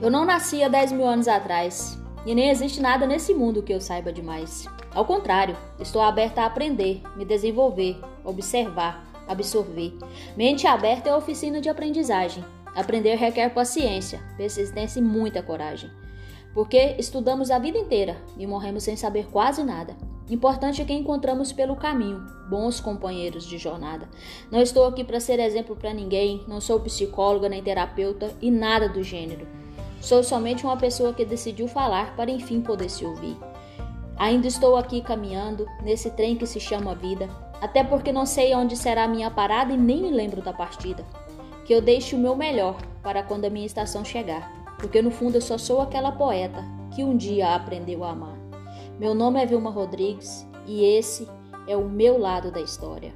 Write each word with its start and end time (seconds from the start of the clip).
Eu 0.00 0.10
não 0.10 0.24
nasci 0.24 0.62
há 0.62 0.68
10 0.68 0.92
mil 0.92 1.06
anos 1.06 1.28
atrás 1.28 2.00
e 2.24 2.34
nem 2.34 2.48
existe 2.48 2.80
nada 2.80 3.06
nesse 3.06 3.34
mundo 3.34 3.62
que 3.62 3.72
eu 3.72 3.82
saiba 3.82 4.10
demais. 4.10 4.64
Ao 4.94 5.04
contrário, 5.04 5.54
estou 5.78 6.00
aberta 6.00 6.40
a 6.40 6.46
aprender, 6.46 7.02
me 7.16 7.24
desenvolver, 7.24 8.00
observar, 8.24 9.04
absorver. 9.28 9.92
Mente 10.34 10.66
aberta 10.66 11.10
é 11.10 11.14
oficina 11.14 11.60
de 11.60 11.68
aprendizagem. 11.68 12.42
Aprender 12.74 13.16
requer 13.16 13.50
paciência, 13.50 14.22
persistência 14.38 15.00
e 15.00 15.02
muita 15.02 15.42
coragem. 15.42 15.90
Porque 16.54 16.96
estudamos 16.98 17.50
a 17.50 17.58
vida 17.58 17.76
inteira 17.76 18.16
e 18.38 18.46
morremos 18.46 18.84
sem 18.84 18.96
saber 18.96 19.26
quase 19.26 19.62
nada. 19.62 19.94
Importante 20.30 20.80
é 20.80 20.84
que 20.86 20.94
encontramos 20.94 21.52
pelo 21.52 21.76
caminho 21.76 22.24
bons 22.48 22.80
companheiros 22.80 23.44
de 23.44 23.58
jornada. 23.58 24.08
Não 24.50 24.62
estou 24.62 24.86
aqui 24.86 25.04
para 25.04 25.20
ser 25.20 25.38
exemplo 25.38 25.76
para 25.76 25.92
ninguém, 25.92 26.42
não 26.48 26.58
sou 26.58 26.80
psicóloga 26.80 27.50
nem 27.50 27.62
terapeuta 27.62 28.34
e 28.40 28.50
nada 28.50 28.88
do 28.88 29.02
gênero. 29.02 29.59
Sou 30.00 30.22
somente 30.22 30.64
uma 30.64 30.76
pessoa 30.76 31.12
que 31.12 31.24
decidiu 31.24 31.68
falar 31.68 32.16
para 32.16 32.30
enfim 32.30 32.60
poder 32.60 32.88
se 32.88 33.04
ouvir. 33.04 33.36
Ainda 34.16 34.46
estou 34.46 34.76
aqui 34.76 35.02
caminhando 35.02 35.66
nesse 35.82 36.10
trem 36.10 36.36
que 36.36 36.46
se 36.46 36.58
chama 36.58 36.94
vida, 36.94 37.28
até 37.60 37.84
porque 37.84 38.12
não 38.12 38.24
sei 38.24 38.54
onde 38.54 38.76
será 38.76 39.04
a 39.04 39.08
minha 39.08 39.30
parada 39.30 39.72
e 39.72 39.76
nem 39.76 40.02
me 40.02 40.10
lembro 40.10 40.40
da 40.42 40.52
partida. 40.52 41.04
Que 41.64 41.74
eu 41.74 41.80
deixe 41.80 42.16
o 42.16 42.18
meu 42.18 42.34
melhor 42.34 42.76
para 43.02 43.22
quando 43.22 43.44
a 43.44 43.50
minha 43.50 43.66
estação 43.66 44.04
chegar, 44.04 44.50
porque 44.78 45.02
no 45.02 45.10
fundo 45.10 45.36
eu 45.36 45.42
só 45.42 45.58
sou 45.58 45.80
aquela 45.80 46.12
poeta 46.12 46.64
que 46.94 47.04
um 47.04 47.16
dia 47.16 47.54
aprendeu 47.54 48.02
a 48.02 48.10
amar. 48.10 48.36
Meu 48.98 49.14
nome 49.14 49.40
é 49.40 49.46
Vilma 49.46 49.70
Rodrigues 49.70 50.46
e 50.66 50.84
esse 50.84 51.28
é 51.66 51.76
o 51.76 51.88
meu 51.88 52.18
lado 52.18 52.50
da 52.50 52.60
história. 52.60 53.14